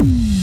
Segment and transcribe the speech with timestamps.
[0.00, 0.39] Mm-hmm.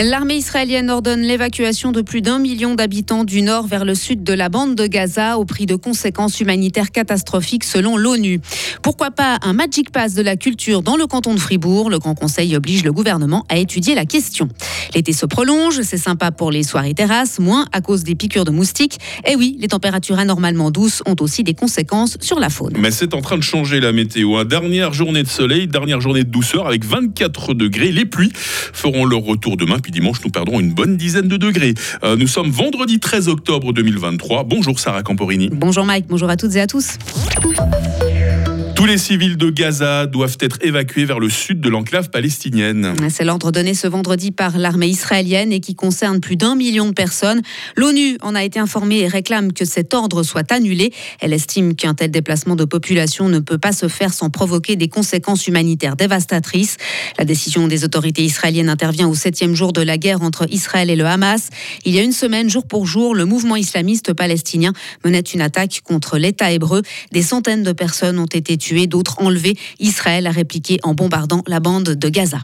[0.00, 4.32] L'armée israélienne ordonne l'évacuation de plus d'un million d'habitants du nord vers le sud de
[4.32, 8.40] la bande de Gaza au prix de conséquences humanitaires catastrophiques selon l'ONU.
[8.80, 11.90] Pourquoi pas un Magic Pass de la culture dans le canton de Fribourg?
[11.90, 14.48] Le Grand Conseil oblige le gouvernement à étudier la question.
[14.94, 18.52] L'été se prolonge, c'est sympa pour les soirées terrasses, moins à cause des piqûres de
[18.52, 18.98] moustiques.
[19.26, 22.74] Et oui, les températures anormalement douces ont aussi des conséquences sur la faune.
[22.78, 24.36] Mais c'est en train de changer la météo.
[24.36, 24.44] Hein.
[24.44, 27.90] Dernière journée de soleil, dernière journée de douceur avec 24 degrés.
[27.90, 31.74] Les pluies feront leur retour demain dimanche, nous perdrons une bonne dizaine de degrés.
[32.04, 34.44] Euh, nous sommes vendredi 13 octobre 2023.
[34.44, 35.48] Bonjour Sarah Camporini.
[35.52, 36.98] Bonjour Mike, bonjour à toutes et à tous.
[38.78, 42.94] Tous les civils de Gaza doivent être évacués vers le sud de l'enclave palestinienne.
[43.10, 46.92] C'est l'ordre donné ce vendredi par l'armée israélienne et qui concerne plus d'un million de
[46.92, 47.42] personnes.
[47.74, 50.92] L'ONU en a été informée et réclame que cet ordre soit annulé.
[51.18, 54.86] Elle estime qu'un tel déplacement de population ne peut pas se faire sans provoquer des
[54.86, 56.76] conséquences humanitaires dévastatrices.
[57.18, 60.94] La décision des autorités israéliennes intervient au septième jour de la guerre entre Israël et
[60.94, 61.48] le Hamas.
[61.84, 64.72] Il y a une semaine, jour pour jour, le mouvement islamiste palestinien
[65.04, 66.82] menait une attaque contre l'État hébreu.
[67.10, 69.56] Des centaines de personnes ont été tuées d'autres enlevés.
[69.78, 72.38] Israël a répliqué en bombardant la bande de Gaza.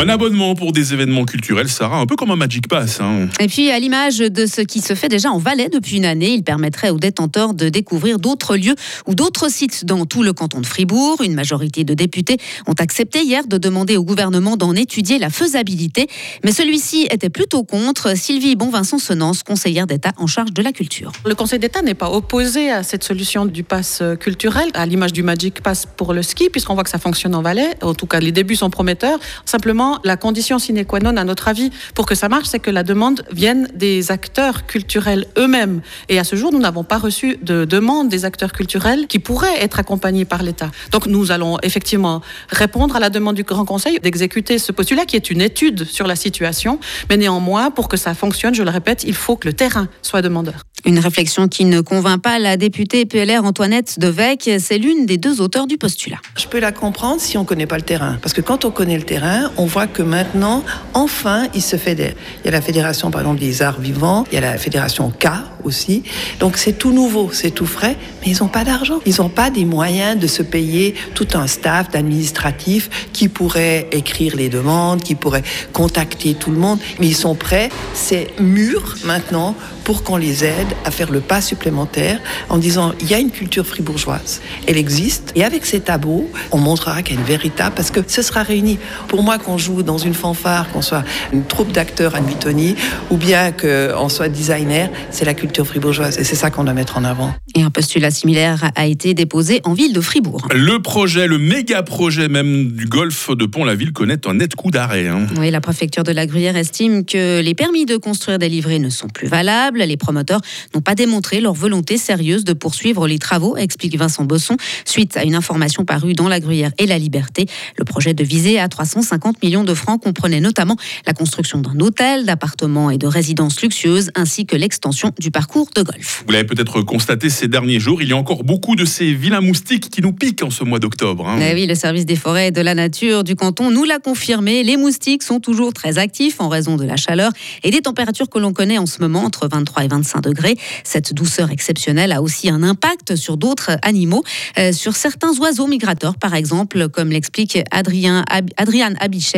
[0.00, 3.02] Un abonnement pour des événements culturels, Sarah, un peu comme un Magic Pass.
[3.02, 3.28] Hein.
[3.38, 6.30] Et puis, à l'image de ce qui se fait déjà en Valais depuis une année,
[6.30, 10.62] il permettrait aux détenteurs de découvrir d'autres lieux ou d'autres sites dans tout le canton
[10.62, 11.20] de Fribourg.
[11.20, 16.06] Une majorité de députés ont accepté hier de demander au gouvernement d'en étudier la faisabilité.
[16.44, 18.16] Mais celui-ci était plutôt contre.
[18.16, 21.12] Sylvie Bonvincent Senance, conseillère d'État en charge de la culture.
[21.26, 25.22] Le Conseil d'État n'est pas opposé à cette solution du pass culturel, à l'image du
[25.22, 27.74] Magic Pass pour le ski, puisqu'on voit que ça fonctionne en Valais.
[27.82, 29.18] En tout cas, les débuts sont prometteurs.
[29.44, 32.70] Simplement, la condition sine qua non, à notre avis, pour que ça marche, c'est que
[32.70, 35.80] la demande vienne des acteurs culturels eux-mêmes.
[36.08, 39.62] Et à ce jour, nous n'avons pas reçu de demande des acteurs culturels qui pourraient
[39.62, 40.70] être accompagnés par l'État.
[40.92, 45.16] Donc nous allons effectivement répondre à la demande du Grand Conseil d'exécuter ce postulat qui
[45.16, 46.78] est une étude sur la situation.
[47.08, 50.22] Mais néanmoins, pour que ça fonctionne, je le répète, il faut que le terrain soit
[50.22, 50.64] demandeur.
[50.86, 54.48] Une réflexion qui ne convainc pas la députée PLR Antoinette Devec.
[54.58, 56.16] C'est l'une des deux auteurs du postulat.
[56.38, 58.18] Je peux la comprendre si on ne connaît pas le terrain.
[58.22, 60.62] Parce que quand on connaît le terrain, on voit que maintenant,
[60.94, 62.14] enfin, il se fédère.
[62.42, 64.24] Il y a la fédération, par exemple, des arts vivants.
[64.30, 65.28] Il y a la fédération K
[65.64, 66.02] aussi.
[66.38, 67.96] Donc c'est tout nouveau, c'est tout frais.
[68.20, 69.00] Mais ils n'ont pas d'argent.
[69.06, 74.36] Ils n'ont pas des moyens de se payer tout un staff d'administratifs qui pourrait écrire
[74.36, 76.78] les demandes, qui pourrait contacter tout le monde.
[76.98, 77.68] Mais ils sont prêts.
[77.94, 79.54] C'est mûr maintenant
[79.84, 83.30] pour qu'on les aide à faire le pas supplémentaire en disant il y a une
[83.30, 87.74] culture fribourgeoise, elle existe, et avec ces tabous, on montrera qu'il y a une véritable,
[87.74, 88.78] parce que ce sera réuni.
[89.08, 92.76] Pour moi, qu'on joue dans une fanfare, qu'on soit une troupe d'acteurs à Nuitoni,
[93.10, 96.96] ou bien qu'on soit designer, c'est la culture fribourgeoise, et c'est ça qu'on doit mettre
[96.96, 97.34] en avant.
[97.54, 100.48] Et un postulat similaire a été déposé en ville de Fribourg.
[100.54, 105.08] Le projet, le méga projet même du golfe de Pont-la-Ville connaît un net coup d'arrêt.
[105.08, 105.26] Hein.
[105.38, 108.88] Oui, la préfecture de la Gruyère estime que les permis de construire des livrets ne
[108.88, 110.40] sont plus valables les promoteurs
[110.74, 115.24] n'ont pas démontré leur volonté sérieuse de poursuivre les travaux, explique Vincent Bosson, suite à
[115.24, 117.46] une information parue dans La Gruyère et La Liberté.
[117.76, 122.24] Le projet de visée à 350 millions de francs comprenait notamment la construction d'un hôtel,
[122.24, 126.24] d'appartements et de résidences luxueuses, ainsi que l'extension du parcours de golf.
[126.26, 129.40] Vous l'avez peut-être constaté ces derniers jours, il y a encore beaucoup de ces vilains
[129.40, 131.28] moustiques qui nous piquent en ce mois d'octobre.
[131.28, 131.38] Hein.
[131.40, 134.62] Eh oui, le service des forêts et de la nature du canton nous l'a confirmé.
[134.62, 137.32] Les moustiques sont toujours très actifs en raison de la chaleur
[137.64, 140.56] et des températures que l'on connaît en ce moment entre 23 et 25 degrés.
[140.84, 144.22] Cette douceur exceptionnelle a aussi un impact sur d'autres animaux,
[144.58, 148.24] euh, sur certains oiseaux migrateurs, par exemple, comme l'explique Adrien,
[148.56, 148.94] Adrian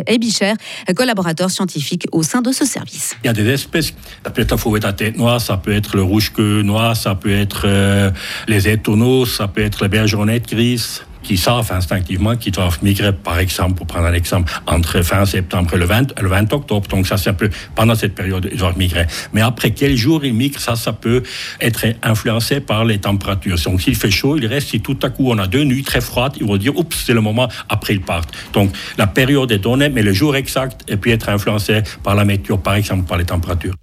[0.07, 0.55] Abicher,
[0.97, 3.17] collaborateur scientifique au sein de ce service.
[3.25, 5.73] Il y a des espèces, ça peut être la fauvette à tête noire, ça peut
[5.73, 8.11] être le rouge-queue noir, ça peut être euh,
[8.49, 13.39] les étonneaux, ça peut être la bergeronnette grise qui savent instinctivement qu'ils doivent migrer, par
[13.39, 16.87] exemple, pour prendre un exemple, entre fin septembre et le 20, le 20 octobre.
[16.89, 19.07] Donc ça, c'est un peu pendant cette période, ils doivent migrer.
[19.33, 21.23] Mais après quel jour ils migrent, ça, ça peut
[21.59, 23.57] être influencé par les températures.
[23.65, 24.69] Donc s'il fait chaud, il reste.
[24.69, 27.15] Si tout à coup on a deux nuits très froides, ils vont dire, oups, c'est
[27.15, 28.35] le moment, après ils partent.
[28.53, 32.27] Donc la période est donnée, mais le jour exact, et puis être influencé par la
[32.27, 33.75] météo, par exemple, par les températures.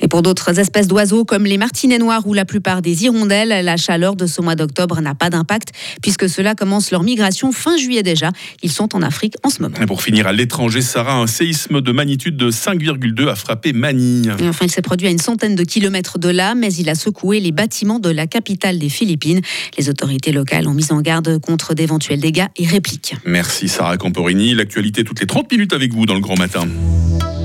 [0.00, 3.76] Et pour d'autres espèces d'oiseaux comme les martinets noirs ou la plupart des hirondelles, la
[3.76, 5.70] chaleur de ce mois d'octobre n'a pas d'impact
[6.02, 8.30] puisque ceux-là commencent leur migration fin juillet déjà.
[8.62, 9.76] Ils sont en Afrique en ce moment.
[9.80, 14.32] Et pour finir à l'étranger, Sarah, un séisme de magnitude de 5,2 a frappé Manille.
[14.38, 16.94] Et enfin, il s'est produit à une centaine de kilomètres de là, mais il a
[16.94, 19.40] secoué les bâtiments de la capitale des Philippines.
[19.78, 23.14] Les autorités locales ont mis en garde contre d'éventuels dégâts et répliques.
[23.24, 24.54] Merci Sarah Camporini.
[24.54, 26.66] L'actualité toutes les 30 minutes avec vous dans le grand matin.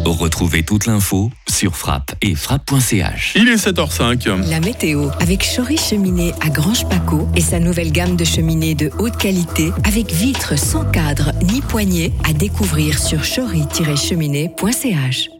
[0.05, 3.33] Retrouvez toute l'info sur frappe et frappe.ch.
[3.35, 4.49] Il est 7h05.
[4.49, 8.91] La météo avec Chory Cheminée à Grange Paco et sa nouvelle gamme de cheminées de
[8.99, 15.34] haute qualité avec vitres sans cadre ni poignée à découvrir sur chory-cheminée.ch.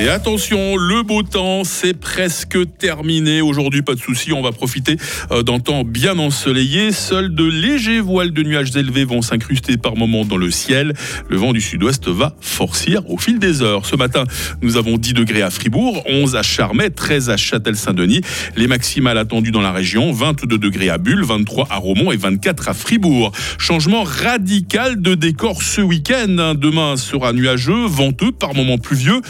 [0.00, 3.42] Et attention, le beau temps, c'est presque terminé.
[3.42, 4.96] Aujourd'hui, pas de souci, on va profiter
[5.30, 6.92] euh, d'un temps bien ensoleillé.
[6.92, 10.94] Seuls de légers voiles de nuages élevés vont s'incruster par moments dans le ciel.
[11.28, 13.84] Le vent du sud-ouest va forcir au fil des heures.
[13.84, 14.24] Ce matin,
[14.62, 18.22] nous avons 10 degrés à Fribourg, 11 à Charmey, 13 à Châtel-Saint-Denis.
[18.56, 22.70] Les maximales attendues dans la région, 22 degrés à Bulle, 23 à Romont et 24
[22.70, 23.30] à Fribourg.
[23.58, 26.54] Changement radical de décor ce week-end.
[26.56, 29.20] Demain sera nuageux, venteux, par moments pluvieux.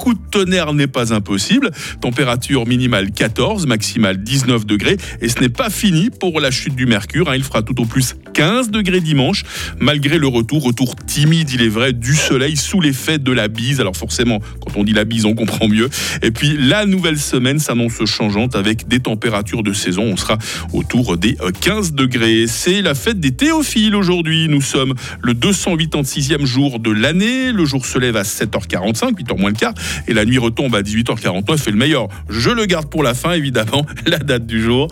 [0.00, 1.70] Coup de tonnerre n'est pas impossible.
[2.00, 4.96] Température minimale 14, maximale 19 degrés.
[5.20, 7.28] Et ce n'est pas fini pour la chute du mercure.
[7.28, 7.36] Hein.
[7.36, 9.44] Il fera tout au plus 15 degrés dimanche,
[9.78, 13.80] malgré le retour, retour timide, il est vrai, du soleil sous l'effet de la bise.
[13.80, 15.90] Alors forcément, quand on dit la bise, on comprend mieux.
[16.22, 20.04] Et puis la nouvelle semaine s'annonce changeante avec des températures de saison.
[20.04, 20.38] On sera
[20.72, 22.46] autour des 15 degrés.
[22.48, 24.48] C'est la fête des théophiles aujourd'hui.
[24.48, 27.52] Nous sommes le 286e jour de l'année.
[27.52, 29.74] Le jour se lève à 7h45, 8h moins le quart
[30.06, 33.32] et la nuit retombe à 18h49 et le meilleur, je le garde pour la fin
[33.32, 34.88] évidemment, la date du jour.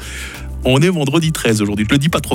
[0.65, 2.27] On est vendredi 13 aujourd'hui, je le dis pas trop